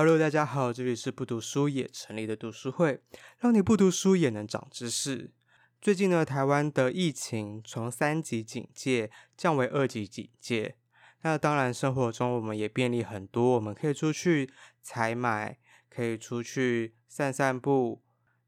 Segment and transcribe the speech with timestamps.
[0.00, 3.02] Hello，大家好，这里是不读书也成立的读书会，
[3.38, 5.32] 让你不读书也能长知识。
[5.80, 10.76] 最近呢，台湾的疫情从三级警戒降为二级警戒，
[11.22, 14.48] 那当然生活中我们也便利很多，我们可以出去
[14.80, 15.58] 采买，
[15.90, 18.00] 可以出去散散步，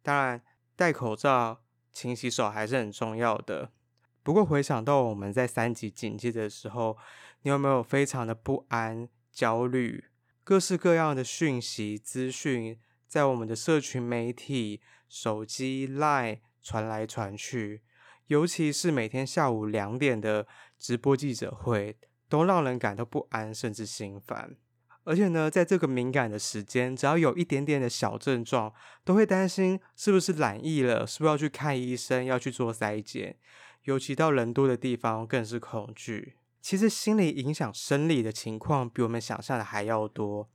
[0.05, 0.41] 当然
[0.77, 3.73] 戴口罩、勤洗手还是很重要的。
[4.23, 6.97] 不过回想到我们在三级警戒的时候，
[7.43, 10.05] 你有没有非常的不安、焦虑？
[10.43, 17.83] 各式各样的讯息资讯在我们的社群媒体、手机、Line 传来传去，
[18.27, 20.47] 尤其是每天下午两点的
[20.79, 21.97] 直播记者会，
[22.29, 24.57] 都让人感到不安，甚至心烦。
[25.05, 28.73] 而且呢，在这个敏感的时间，只要有一点点的小症状，
[29.05, 33.37] 都会担心是不是染疫了，是不是要去看医生，要去做筛检。
[33.85, 36.35] 尤其到人多的地方，更是恐惧。
[36.61, 40.49] 其实心理影响生理的情况，比我们想象的还要多。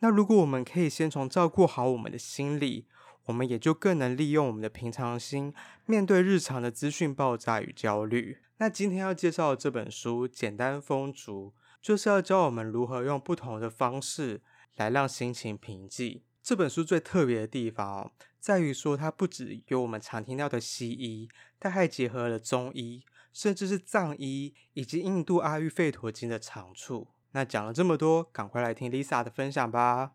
[0.00, 2.86] 那如果我们可以先从照顾好我们的心理，
[3.26, 5.54] 我们也就更能利用我们的平常心，
[5.86, 8.38] 面对日常的资讯爆炸与焦虑。
[8.58, 14.42] 那今天要介绍的这本书《简单风烛》，就是要教我们如何用不同的方式
[14.76, 16.22] 来让心情平静。
[16.42, 21.28] 这本书最特别的地方哦，在于说它不只有我们常听到的西医，
[21.58, 23.02] 它还结合了中医，
[23.34, 27.08] 甚至是藏医以及印度阿育吠陀经的长处。
[27.32, 30.12] 那讲了这么多，赶快来听 Lisa 的分享吧。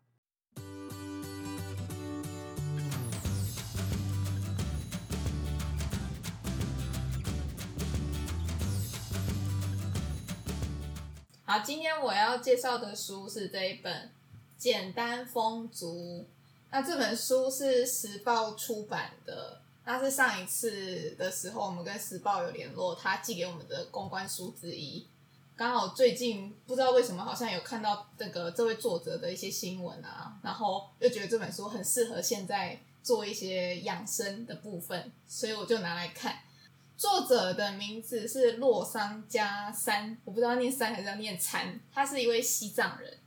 [11.43, 14.11] 好，今天我要介绍的书是这一本。
[14.55, 16.27] 简单风足，
[16.69, 19.61] 那这本书是时报出版的。
[19.85, 25.07] 那是上一次的时候，我们跟时报有联络，他寄给我们的公关书之一。
[25.55, 36.39] 刚好最近不知道为什么，好像有看到这个这位作者的一些新闻啊，然后又觉得这本书很适合现在做一些养生的部分，所以我就拿来看。
[36.95, 43.17] 作者的名字是洛桑加三，我不知道念三还是要念参，他是一位西藏人。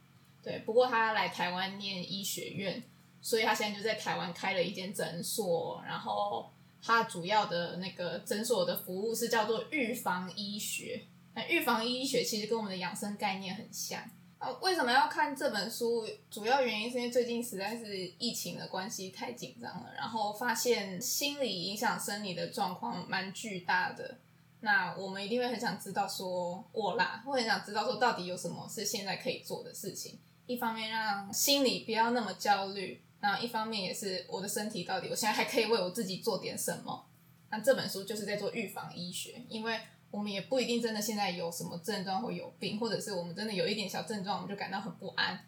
[0.42, 2.82] 对，不过他来台湾念医学院，
[3.22, 6.52] 所以他现在就在台湾开了一间诊所，然后
[6.82, 11.06] 他主要的那个诊所的服务是叫做预防医学。
[11.34, 14.02] 那预防医学其实跟我们的养生概念很像。
[14.38, 16.04] 啊，为什么要看这本书？
[16.28, 24.18] 主要原因是因为最近实在是疫情的关系太紧张了，然后发现心理影响生理的状况蛮巨大的。
[24.58, 30.18] 那我们一定会很想知道说，我啦，会很想知道说，到底有什么是现在可以做的事情。
[30.46, 37.06] 一方面让心里不要那么焦虑，那一方面也是我的身体到底我现在还可以为我自己做点什么？
[37.50, 39.78] 那这本书就是在做预防医学，因为
[40.10, 45.38] 我们也不一定真的现在有什么症状或有病，或者是我们真的有一点小症状，我们就感到很不安。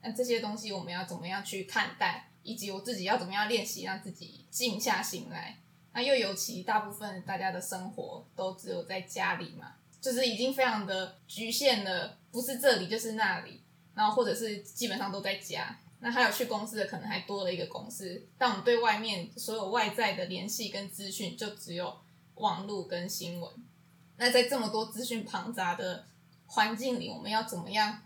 [0.00, 5.58] 那这些东西我们要怎么样去看待，以及我自己要怎么样练习让自己静下心来？
[5.92, 13.60] 那又尤其大部分大家的生活都只有在家里嘛，就是已经非常的局限了，不是这里就是那里。
[13.94, 21.96] 然后或者是基本上都在家，那还有去公司的可能还多了一个公司，但我们对外面所有外在的联系跟资讯就只有
[22.34, 23.50] 网络跟新闻。
[24.18, 26.04] 那在这么多资讯庞杂的
[26.44, 28.02] 环境里，我们要怎么样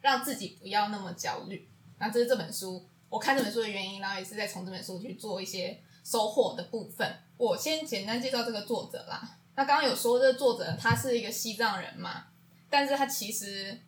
[0.00, 1.68] 让自己不要那么焦虑？
[1.98, 7.16] 那这是这本书，我看这本书的原因，然后也是在从这本书去做一些收获的部分。
[7.36, 9.38] 我先简单介绍这个作者啦。
[9.56, 12.26] 那刚刚有说这个作者他是一个西藏人嘛，
[12.68, 13.80] 但是他其实。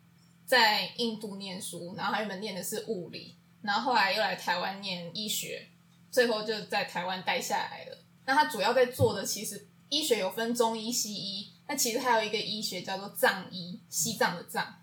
[0.45, 5.67] 在印度念书，然后他原本念的是物理，然后后来又来台湾念医学，
[6.11, 7.99] 最后就在台湾待下来了。
[8.25, 14.75] 那他主要在做的其实医学有分中医、西医，那其实还有一个医学叫做藏医，西藏的藏。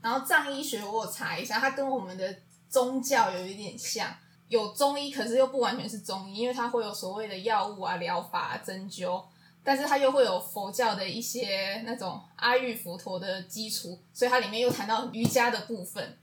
[0.00, 2.36] 然后藏医学我有查一下，它跟我们的
[2.68, 4.14] 宗教有一点像，
[4.48, 9.22] 有中医，可是又不完全是中医，因为它会有所谓的药物啊、疗法、针灸。
[9.64, 16.18] 但是它又会有佛教的一些那种阿育佛陀的基础，所以它里面又谈到瑜伽的部分。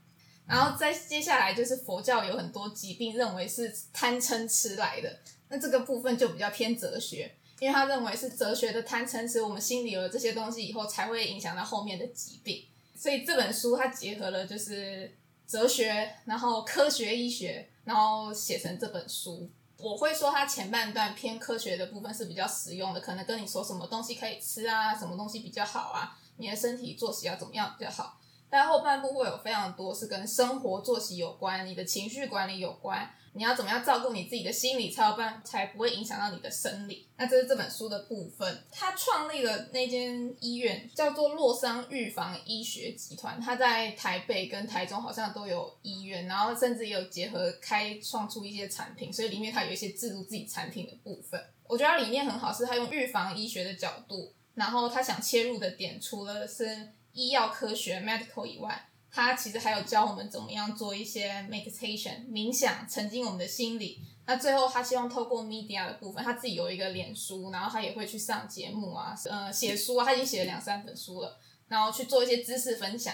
[0.50, 5.18] 然后再接下来就是佛教有很多疾病认为是贪嗔痴来的，
[5.48, 12.66] 那这个部分就比较偏哲学，因为他认为是哲学的贪嗔痴，我们心里有了这些东西以后，才会影响到后面的疾病。
[12.96, 15.16] 所以这本书它结合了就是
[15.46, 19.48] 哲学，然后科学医学，然后写成这本书。
[19.78, 28.19] 我会说，它前半段偏科学的部分是比较实用的，可能跟你说什么东西可以吃啊，什么东西比较好啊，你的身体作息要怎么样比较好。
[28.50, 33.08] 但后半部会有非常多是跟生活作息有关，你的情绪管理有关。
[33.32, 37.06] 你要怎么样照顾你自己的心理，才有办才不会影响到你的生理。
[37.16, 38.64] 那这是这本书的部分。
[38.72, 43.40] 他创立了那间医院，叫做洛桑预防医学集团。
[43.40, 51.40] 他在台北跟台中好像都有医院，然后甚至也有结合开创出一些产品，所以里面它有一些置入自己产品的部分。
[51.68, 56.66] 我觉得它理念很好，是他用预防医学的角度，然后他想切入的点，除了是
[57.12, 58.86] 医药科学 （medical） 以外。
[59.12, 64.00] 他其实还有教我们怎么样做一些 meditation 冥想，沉浸我们的心理。
[64.24, 73.12] 那最后他希望透过 media 的部分，他自己有一个脸书，然后他也会去上节目啊，呃，写书啊，他已经写了两三本书了，然后去做一些知识分享。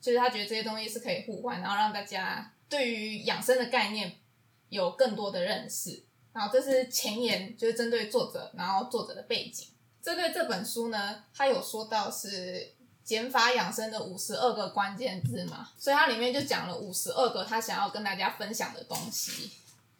[0.00, 4.16] 就是他觉得这些东西是可以互换，然后让大家对于养生的概念
[4.70, 6.02] 有更多的认识。
[6.32, 9.68] 然后这是前言，就是针对作者，然后作者的背景。
[10.00, 12.74] 针对这本书呢，他有说到是。
[13.06, 19.52] 减法养生的五十二个关键字嘛，所以它里面就讲了五十二个他想要跟大家分享的东西。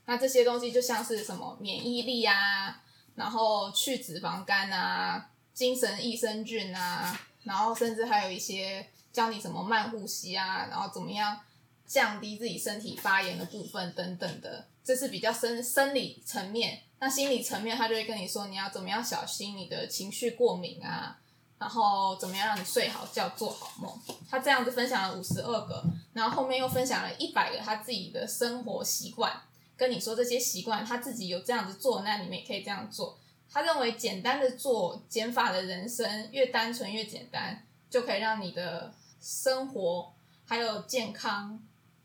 [0.06, 2.82] 那这些东西就像是什么免疫力啊，
[3.14, 11.38] 然后去脂肪肝啊，精神益生菌啊，然后甚至还有一些教你怎么慢呼吸啊，然后怎么样
[11.86, 16.82] 降低自己身体发炎的部分等等的，这是比较生生理层面。
[16.98, 21.16] 那心理层面，他就会跟你说你要怎么样小心你的情绪过敏啊。
[21.58, 23.90] 然后怎么样让你睡好觉、做好梦？
[24.28, 25.82] 他这样子分享了五十二个，
[26.12, 29.32] 然后后面又分享了一百个他自己的生活习惯，
[29.76, 33.18] 跟你说这些习惯他自己有这样子做，那你们也可以这样做。
[33.50, 40.12] 他认为简单的做减法的人生，越单纯越简单，就可以让你的生活
[40.44, 41.58] 还有健康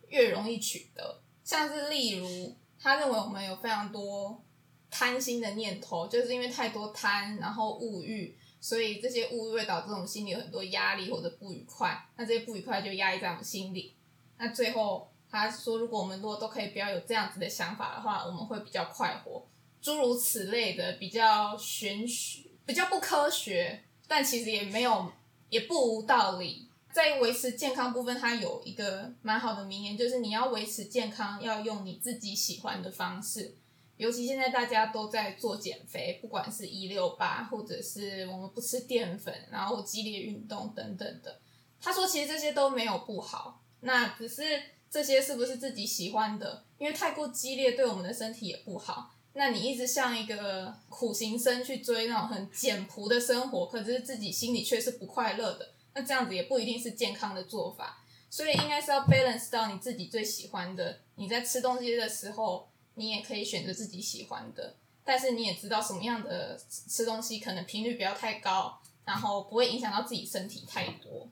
[0.07, 1.19] 越容易取得。
[1.43, 4.41] 像是例如，他认为我们有非常多
[4.89, 8.37] 贪心的念头，就是因为太多贪，然后物欲。
[8.61, 13.95] 所以这些物欲会导致我们心里有很多压力或者不愉快，那这些不愉快就压抑在我们心里。
[14.37, 19.45] 那最后他说，如果我们如果都可以不要有这样子的想法的话，我们会比较快活。
[19.81, 25.11] 诸如此类的比较玄学、比较不科学，但其实也没有
[25.49, 26.67] 也不无道理。
[26.91, 33.55] 在维持健康部分，它有一个蛮好的名言，就是你要维持健康，要用你自己喜欢的方式。
[34.01, 41.39] 尤其现在大家都在做减肥，不管是一六八，或者是我们不吃淀粉，然后激烈运动等等的。
[41.79, 44.41] 他说，其实这些都没有不好，那只是
[44.89, 46.65] 这些是不是自己喜欢的？
[46.79, 49.11] 因为太过激烈对我们的身体也不好。
[49.33, 58.03] 那你一直像一个苦行僧去追那种很简朴的生活，可是自己心里却是不快乐的，那这样子也不一定是健康的做法。
[58.31, 61.01] 所以应该是要 balance 到你自己最喜欢的。
[61.17, 62.70] 你在吃东西的时候。
[62.95, 71.27] 你也可以选择自己喜欢的，但是你也知道什么样的吃东西可能频率不要太高，然后不会影响到自己身体太多。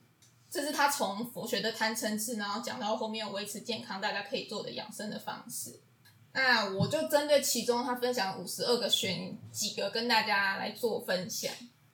[0.50, 5.78] 这是他从佛学的贪嗔痴，然后讲到后面维持健康，大家可以做的养生的方式。
[6.32, 11.52] 那我就针对其中他分享五十二个，选几个跟大家来做分享。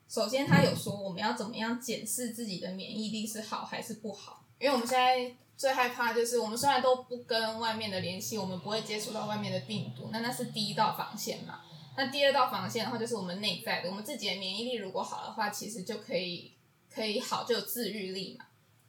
[0.08, 5.34] 首先，他有说我们要怎么样检视自己的免疫力是好还是不好，因为我们现在。
[5.56, 11.60] 最害怕就是我们虽然都不跟外面的联系，我们不会接触到外面的病毒，那那是第一道防线嘛。
[11.96, 16.52] 那第二道防线的话，就是我们内在的，我们自己的免疫力如果好的话，其实就可以
[16.92, 18.44] 可以好，就有自愈力嘛。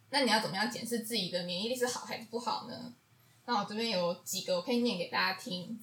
[0.09, 2.93] 那你要怎么样检视自己的免疫力是好还是不好呢？
[3.45, 5.79] 那我这边有几个我可以念给大家听，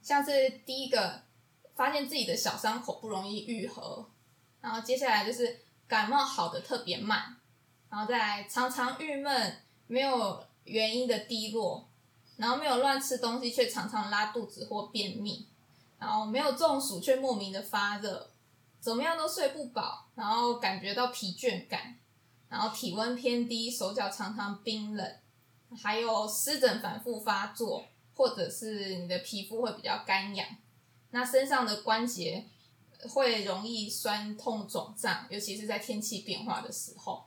[0.00, 1.20] 像是第一个，
[1.74, 4.08] 发现自己的小伤口不容易愈合，
[4.60, 5.58] 然后接下来就是
[5.88, 7.36] 感冒好的特别慢，
[7.90, 9.62] 然后再来常常郁闷。
[9.88, 11.88] 没有原因的低落，
[12.36, 15.48] 然后没有乱吃东西却常常拉肚子或便秘，
[15.98, 18.30] 然后没有中暑却莫名的发热，
[18.78, 21.98] 怎么样都睡不饱，然后感觉到疲倦感，
[22.48, 25.16] 然后体温偏低，手脚常常冰冷，
[25.76, 30.46] 还有湿疹反复发作，或者是你的皮肤会比较干痒，
[31.10, 32.44] 那身上的关节
[33.08, 37.24] 会容易酸痛肿胀，尤其是在天气变化的时候。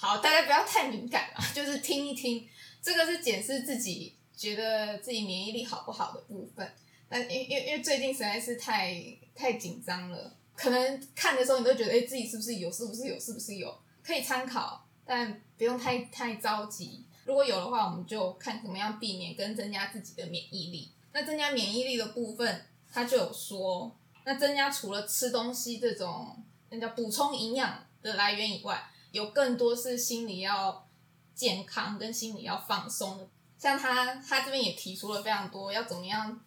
[0.00, 2.48] 好，大家不要太敏感了， 就是听一听，
[2.80, 6.72] 这个是检视自己觉得自己免疫力好不好的部分。
[7.08, 8.94] 那因因因为最近实在是太
[9.34, 17.04] 太紧张了，可能看的时候你都觉得，哎，自己是不是有，是不是有，是不是有，可以参考，但不用太太着急。
[17.24, 20.92] 如果有的话，我们就看怎么样避免跟增加自己的免疫力。
[21.12, 23.90] 那增加免疫力的部分，他就有说，
[24.24, 26.40] 那增加除了吃东西这种
[26.70, 28.80] 那叫补充营养的来源以外。
[29.18, 30.88] 有更多是心理要
[31.34, 36.40] 健康跟心理要放松，像他他这边也提出了非常多要怎么样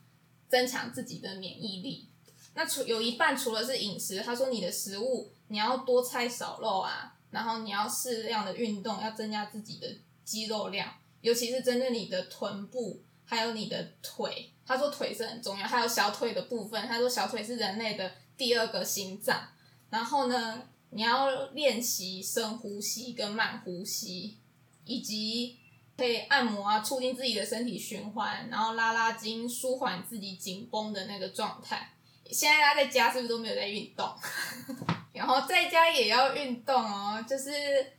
[0.47, 2.07] 增强自己的免疫力。
[2.53, 9.87] 那除有一半除了是饮食，他说你的食物你要多菜少肉啊，然后你要适量的运动，要增加自己的
[10.23, 14.53] 肌肉量，尤其是针对你的臀部，还有你的腿。
[14.65, 16.87] 他说腿是很重要，还有小腿的部分。
[16.87, 19.47] 他说小腿是人类的第二个心脏。
[19.89, 20.61] 然后呢，
[20.91, 24.37] 你要练习深呼吸跟慢呼吸，
[24.85, 25.57] 以及
[25.97, 31.93] 可以按摩啊，促进自己的身体循环，然后拉拉筋，舒缓自己紧绷的那个状态。
[32.29, 34.09] 现在他在家是不是都没有在运动？
[35.13, 37.51] 然后在家也要运动哦，就是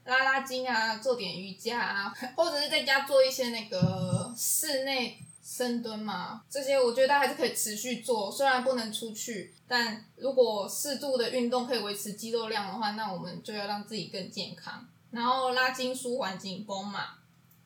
[0.05, 8.31] 拉拉筋啊，做点瑜伽啊，或者是在家做一些那个室内深蹲嘛，这些我觉得还是可以持续做。
[8.31, 14.87] 虽然不能出去，但如果适度的运动可以维持肌肉量的话，那我们就要让自己更健康。
[15.11, 17.19] 然后拉筋舒缓紧绷嘛，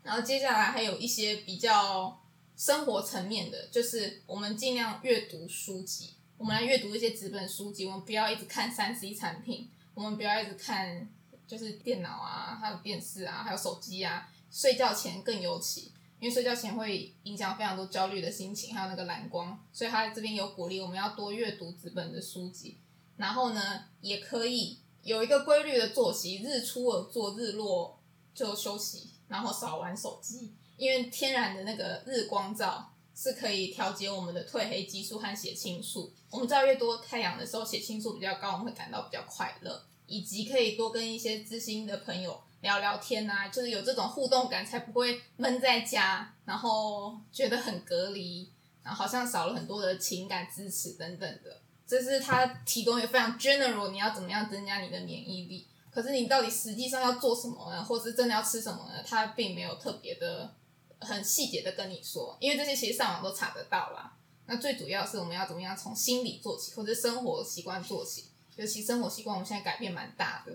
[0.03, 2.19] 然后接下来还有一些比较
[2.57, 6.15] 生活层面的，就是我们尽量阅读书籍。
[6.39, 11.09] 我们来阅读一些纸本书籍，我们不要一直看三 C 产品，我们不要一直看
[11.47, 14.29] 就是电脑啊，还有电视啊，还有手机啊。
[14.51, 22.79] 睡觉前更尤其，因为睡觉前会影响非常多焦虑的心情，还有那个蓝光，所以他这边有鼓励我们要多阅读纸本的书籍。
[23.17, 27.99] 然后呢，也可以有一个规律的作息，日出而作，日落
[28.35, 32.93] 就休息，然后少玩手机，因为天然的那个日光照。
[33.19, 36.13] 是可以调节我们的褪黑激素和血清素。
[36.29, 48.51] 我们知道越多太阳的时候，血清素比较高，我们会感到比较快乐，以及可以多跟一些知心的朋友聊聊天啊，就是有这种互动感，才不会闷在家，然后觉得很隔离，
[48.83, 51.61] 然后好像少了很多的情感支持等等的。
[51.87, 55.67] 这是他提供一个非常 general，你要怎么样增加你的免疫力？
[55.91, 57.85] 可是你到底实际上要做什么呢？
[57.85, 59.03] 或是真的要吃什么呢？
[59.07, 60.55] 他并没有特别的。
[60.99, 64.17] 很细节的跟你说，因为这些其实上网都查得到啦。
[64.47, 68.31] 那最主要是我们要怎么样从心理做起，或者生活习惯做起。
[68.57, 70.53] 尤其生活习惯，我们现在改变蛮大的，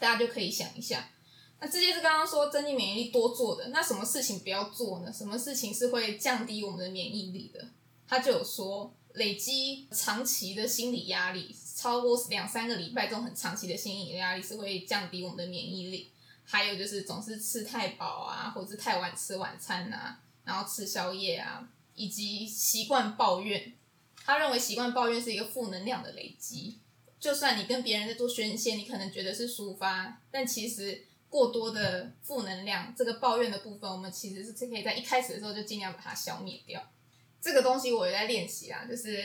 [0.00, 1.06] 大家就可以想一下。
[1.60, 5.12] 那这些是刚刚说增进免疫力多做的，那什么事情不要做呢？
[5.12, 7.68] 什么事情是会降低我们的免疫力的？
[8.06, 16.10] 他就有说，累积长期的心理压力，超过两三个礼拜这种很长期的心理压力是会降低我们的免疫力。
[16.44, 23.74] 还有就是总是吃太饱啊，或者是太晚吃晚餐啊，然后吃宵夜啊，以及习惯抱怨。
[24.24, 26.78] 他认为习惯抱怨是一个负能量的累积。
[27.20, 36.82] 就算你跟别人在做宣泄，你可能觉得是抒发，但其实过多的负能量，这个抱怨的部分，我们其实是可以在一开始的时候就尽量把它消灭掉。
[37.40, 39.22] 这个东西我也在练习啊，就是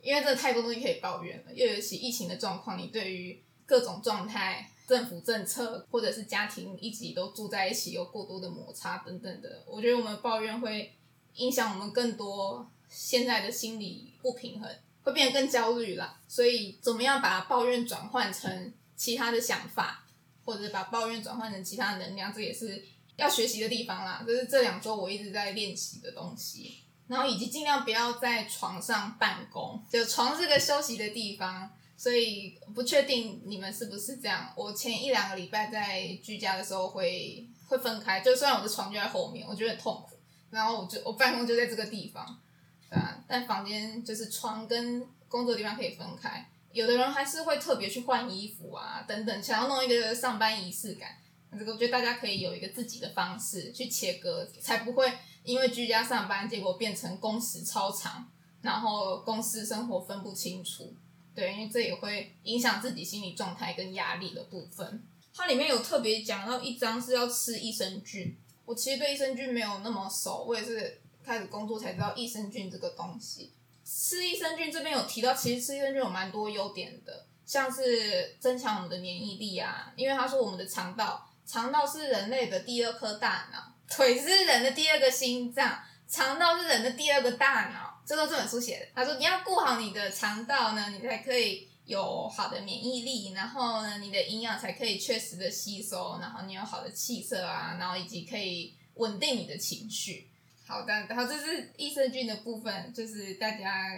[0.00, 4.70] 因为这太多东西可以抱怨了，又尤其疫情的状况，你对于各种状态。
[4.90, 10.92] 政府政策，或者是家庭一起都住在一起，有过多的摩擦等等的，我觉得我们抱怨会
[11.34, 14.68] 影响我们更多现在的心理不平衡，
[15.04, 16.20] 会变得更焦虑啦。
[16.26, 20.04] 所以，怎么样把抱怨转换成其他的想法，
[20.44, 22.84] 或者把抱怨转换成其他能量，这也是
[23.16, 24.24] 要学习的地方啦。
[24.26, 26.78] 这是这两周我一直在练习的东西。
[27.06, 31.70] 然后，以及尽量不要在床上办公，就床是个休息的地方。
[31.96, 34.50] 所以不确定你们是不是这样。
[34.56, 40.16] 我前一两个礼拜在居家的时候会会分开，就虽然我的床就在后面，我觉得很痛苦。
[40.48, 42.40] 然后我就我办公就在这个地方，
[42.88, 46.50] 对啊，但房间就是床跟工作地方可以分开。
[46.72, 51.16] 有的人还是会特别去换衣服啊，等等，想要弄一个上班仪式感。
[51.58, 55.12] 这个我觉得大家可以有一个自己的方式去切割，才不会
[55.42, 58.30] 因为居家上班，结果变成工时超长，
[58.62, 60.94] 然后公司生活分不清楚。
[61.34, 65.02] 对，因为这也会影响自己心理状态跟压力的部分。
[65.34, 73.52] 它里面有特别讲到一章是要吃益生菌，我其实对益生菌没有那么熟，我也是开始工作才知道益生菌这个东西。
[73.92, 87.90] 吃益生菌这边有提到，其实吃益生菌有蛮多优点的，像是增强我们的免疫力啊，因为他说我们的肠道，肠道是人类的第二颗大脑， 腿是人的第二个心脏，肠道是人的第二个大脑。
[88.06, 88.86] 这都这本书写的。
[88.94, 100.29] 他说：“你要顾好你的肠道呢，你才可以有好的免疫力，然后呢，你的营养才可以确实的吸收，然后你有好的气色啊，然后以及可以稳定你的情绪。
[100.70, 103.88] 好的，然后这是益生菌的部分，就是大家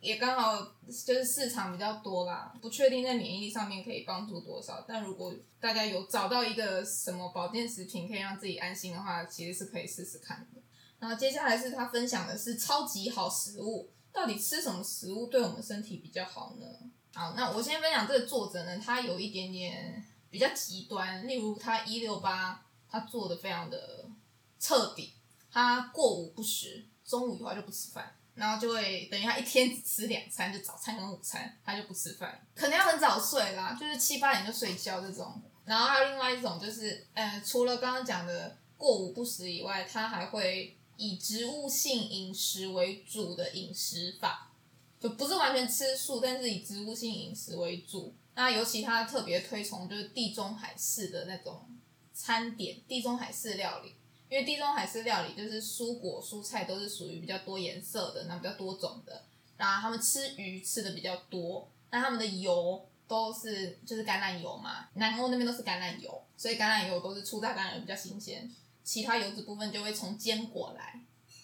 [0.00, 0.62] 也刚好
[1.04, 4.84] 就是市场比较多啦，不确定在免疫力上面可以帮助多少。
[4.86, 10.60] 但如果大家有找到一个什么保健食品可以让自己安心的话，其实是可以试试看的。”
[11.00, 16.66] 然后接下来是他分享的是超级好食物，到底吃什么食物对我们身体比较好呢？
[17.12, 24.08] 好，那我先分享这个作者呢，他有一点点比较极端，例如他一六八，他做的非常的
[24.58, 25.14] 彻底，
[25.50, 35.42] 他过午不食，中午以后就不吃饭，然后就会等于他一天只吃两餐，就早餐跟午餐，他就不吃饭，可能要很早睡啦，就是七八点就睡觉这种。
[35.64, 44.50] 然后还有另外一种就是，呃，除了刚刚讲的过午不食以外，它还会以植物性饮食为主的饮食法，
[44.98, 48.14] 就不是完全吃素，但是以植物性饮食为主。
[48.34, 51.68] 那尤其他特别推崇就是地中海式的那种
[52.14, 53.94] 餐点，地中海式料理，
[54.30, 59.24] 因为地中海式料理就是蔬果蔬菜都是属于比较多颜色的，那比较多种的。
[59.56, 68.48] 然后他们吃鱼吃的比较多，那他们的油都是就是橄榄油嘛，南欧那边都是橄榄油，所以橄榄油都是初榨橄榄油比较新鲜，
[68.84, 71.00] 其他油脂部分就会从坚果来。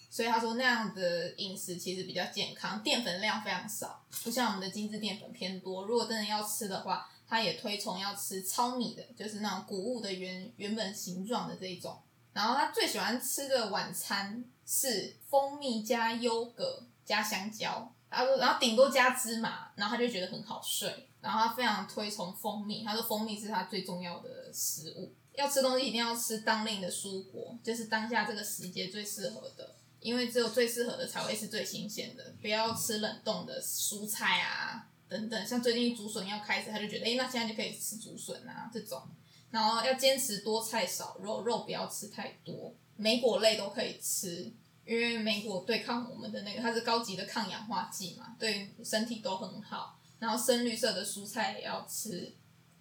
[0.09, 5.85] 所以他说那样的饮食其实比较健康，淀粉量非常少，不像我们的精致淀粉偏多。
[5.85, 11.99] 如果真的要吃的话，他也推崇要吃糙米的，就是那种谷物的原原本形状的这一种。
[12.37, 17.91] 然后他最喜欢吃的晚餐是蜂蜜加优格加香蕉。
[18.11, 21.09] 他说，然后顶多加芝麻，然后他就觉得很好睡。
[21.19, 25.15] 然后他非常推崇蜂蜜，他说蜂蜜是他最重要的食物。
[25.33, 32.35] 要吃东西一定要吃当令的蔬果，就是当下这个时节最适合的，因为只有最适合的才会是最新鲜的。
[32.39, 39.01] 不要吃冷冻的蔬菜啊等等，像最近竹笋要开始，他就觉得，哎，那现在就可以吃竹笋啊这种。
[39.51, 44.51] 然后要坚持多菜少肉，肉不要吃太多，莓果类都可以吃。
[44.85, 49.99] 因为莓果对抗我们的那个，它是高级的抗氧化剂嘛，对身体都很好。
[50.17, 52.33] 然后深绿色的蔬菜也要吃，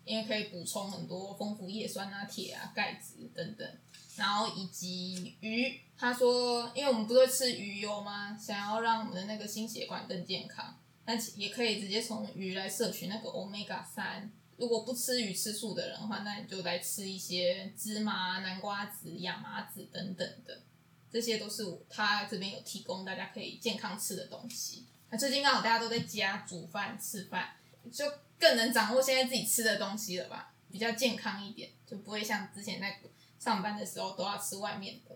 [0.05, 3.69] 因为可以补充很多丰富叶酸啊、铁啊、钙质等等。
[4.17, 8.39] 然后以及鱼，他说，因为我们不是吃鱼油吗？
[8.39, 14.33] 想要让我们的那个心血管更健康，但也可以直接从鱼来摄取那个 Omega 三。
[14.57, 20.63] 如果不吃鱼吃素的人的话，那你就来吃一些芝麻、南瓜子、亚麻籽等等的。
[21.11, 24.87] 这些都是他这边有提供，大家可以健康吃的东西。
[25.11, 27.55] 那最近刚好大家都在家煮饭吃饭，
[27.93, 28.05] 就
[28.39, 30.53] 更能掌握现在自己吃的东西了吧？
[30.71, 33.01] 比较健康一点，就不会像之前在
[33.39, 35.15] 上班的时候都要吃外面的。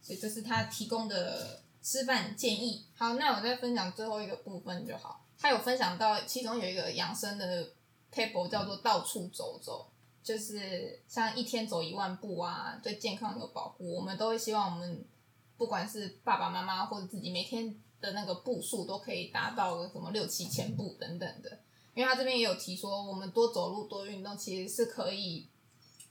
[0.00, 2.86] 所以这是他提供的吃饭建议。
[2.94, 5.26] 好，那我再分享最后一个部分就好。
[5.38, 7.72] 他有分享到其中有一个养生的
[8.12, 9.86] table 叫做到处走走，
[10.22, 13.96] 就是像一天走一万步啊，对健康有保护。
[13.96, 15.04] 我们都会希望我们。
[15.58, 21.60] 不管是爸爸妈妈或者自己每天的那个步数都可以达到个什么六七千步等等的，
[21.94, 25.46] 因为他这边也有提说，我们多走路多运动其实是可以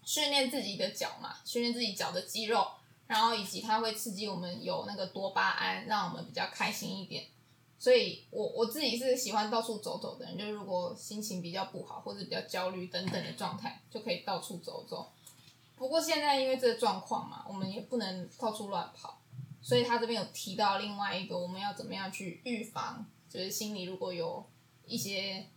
[0.05, 2.65] 训练自己的脚嘛，训练自己脚的肌肉，
[3.07, 7.25] 然后以及它会刺激我们有那个多巴胺，让我们比较开心一点。
[7.81, 15.11] 所以我我自己是喜欢到处走走的人，就是如果心情比较不好或者比较焦虑等等的状态，就可以到处走走。
[15.75, 19.19] 不过现在因为这个状况嘛，我们也不能到处乱跑。
[19.63, 24.45] 所以他这边有提到另外一个，我们要怎么样去预防，就是心里如果有
[24.85, 25.47] 一些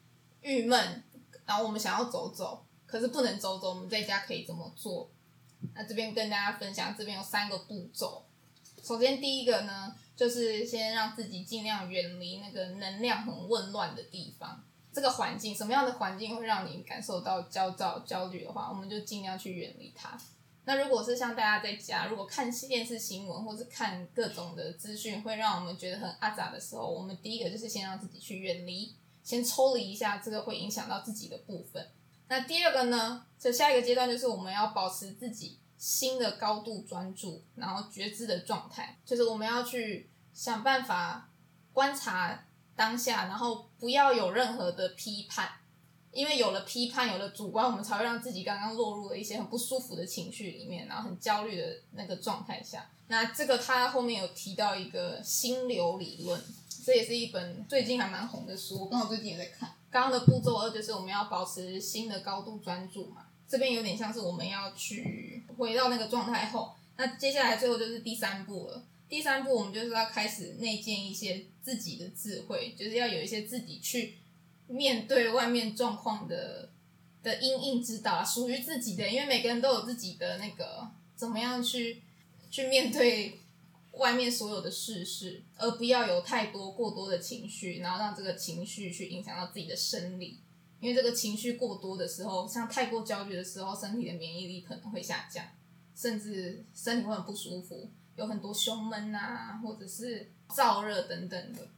[0.40, 1.04] 郁闷，
[1.44, 5.10] 然后我们想要走走，可是不能走走，我们在家可以怎么做？
[5.74, 8.24] 那这边跟大家分享，这边有三个步骤。
[8.84, 14.62] 首先第一个呢，就是先让自己尽量远离那个能量很混乱的地方。
[14.92, 20.16] 这个环境，什么样的环境会让你感受到焦躁、焦虑的话，我们就尽量去远离它。
[20.66, 31.88] 那如果是像大家在家，如果看电视新闻或是看各种的资讯，会让我们觉得很阿杂的时候，我们第一个就是先让自己去远离，先抽离一下，这个会影响到自己的部分。
[32.28, 41.30] 那第二个呢，就下一个阶段就是我们要保持自己心的高度专注，然后觉知的状态，就是我们要去想办法
[41.72, 45.48] 观察当下，然后不要有任何的批判。
[46.12, 52.88] 因为有了批判，有了主观，我们才会让自己刚刚落入了一些很不舒服的情绪里面，然后很焦虑的那个状态下。
[53.08, 56.40] 那这个他后面有提到一个心流理论，
[56.84, 59.68] 这也是一本最近还蛮红的书，刚好最近也在看。
[59.90, 63.23] 刚刚的步骤二就是我们要保持心的高度专注嘛，
[63.54, 68.84] 这边有点像是我们要去回到那个状态后，那接下来最后就是第三步了。
[69.08, 74.18] 第三步我们就是要开始内建一些自己的智慧，就是要有一些自己去。
[74.66, 76.70] 面对外面状况的
[77.22, 82.00] 的因应之道，属于自己的，因为每个人都有自己的那个怎么样去
[82.50, 83.40] 去面对
[83.92, 90.40] 外面所有的事事，而不要有太多过多的情绪，然后让这个情绪去影响到自己的生理，
[90.80, 95.44] 因为这个情绪过多的时候，像太过焦虑的时候，身体的免疫力可能会下降，
[95.94, 101.68] 甚至身体会很不舒服，有很多胸闷啊，或者是燥热等等的，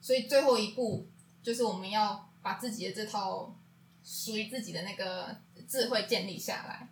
[0.00, 1.08] 所以最后一步
[1.42, 2.30] 就是我们要。
[2.44, 3.56] 把自己的这套
[4.04, 5.34] 属于自己的那个
[5.66, 6.90] 智慧建立下来，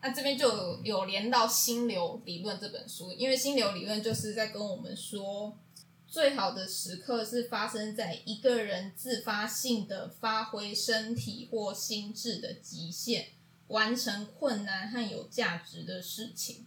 [0.00, 5.58] 那这边就有，有连到心流理论这本书，因为心流理论就是在跟我们说，
[6.12, 13.28] 最好的时刻是发生在一个人自发性的发挥身体或心智的极限，
[13.68, 16.66] 完成困难和有价值的事情。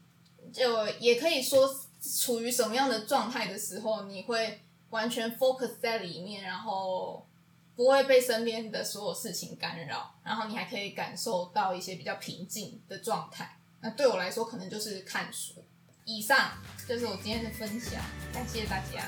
[0.52, 1.70] 就也可以说，
[2.02, 7.28] 处于什么样的状态的时候，你会完全 focus 在里面，然后
[7.76, 13.60] 不会被身边的所有事情干扰，然后你还可以感受到一些比较平静的状态。
[13.82, 15.64] 那对我来说，可能就是看书。
[16.08, 16.52] 以上
[16.88, 18.00] 就是我今天的分享，
[18.32, 19.04] 感谢大家。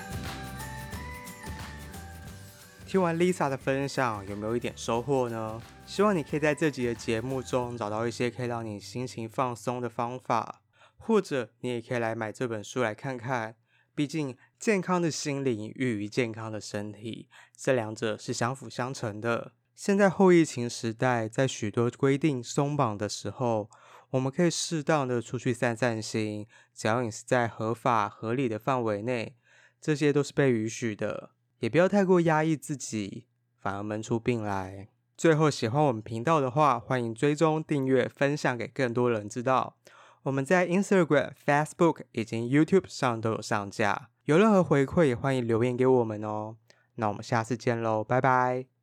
[2.87, 5.61] 听完 Lisa 的分享，有没有一点收获呢？
[5.85, 10.63] 希望你可以在这集的节目中找到一些可以让你心情放松的方法。
[10.97, 13.55] 或者你也可以来买这本书来看看，
[13.93, 19.51] 毕竟健康的心灵寓于健康的身体，这两者是相辅相成的。
[19.75, 23.69] 现在后疫情时代，在许多规定松绑的时候，
[24.11, 29.35] 我们可以适当的出去散散心，只要你是在合法合理的范围内，
[29.81, 33.25] 这些都是被允许的，也不要太过压抑自己，
[33.59, 34.87] 反而闷出病来。
[35.17, 39.75] 最后，喜欢我们频道的话，欢迎追踪、订阅、分享给更多人知道。
[40.23, 46.57] 我们在 Instagram、Facebook 以及 YouTube 上都有上架，有任何回馈也欢迎留言给我们哦。
[46.95, 48.67] 那我们下次见喽，拜拜。